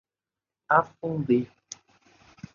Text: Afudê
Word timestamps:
Afudê 0.77 1.39